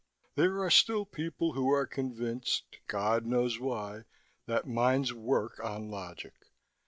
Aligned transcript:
"There 0.33 0.59
are 0.63 0.71
still 0.71 1.05
people 1.05 1.53
who 1.53 1.69
are 1.71 1.85
convinced, 1.85 2.79
God 2.87 3.23
knows 3.27 3.59
why, 3.59 4.05
that 4.47 4.65
minds 4.65 5.13
work 5.13 5.63
on 5.63 5.91
logic. 5.91 6.47